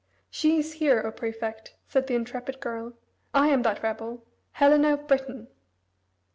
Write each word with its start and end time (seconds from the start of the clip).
"She 0.31 0.57
is 0.57 0.73
here, 0.73 1.03
O 1.05 1.11
Prefect," 1.11 1.75
said 1.87 2.07
the 2.07 2.15
intrepid 2.15 2.59
girl. 2.59 2.93
"I 3.35 3.49
am 3.49 3.61
that 3.61 3.83
rebel 3.83 4.25
Helena 4.53 4.93
of 4.93 5.05
Britain!" 5.07 5.47